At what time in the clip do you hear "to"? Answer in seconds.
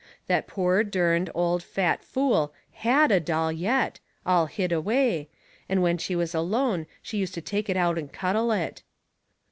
7.35-7.39